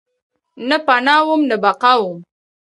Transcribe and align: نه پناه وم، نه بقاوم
نه 0.67 0.77
پناه 0.87 1.23
وم، 1.27 1.41
نه 1.49 1.55
بقاوم 1.63 2.17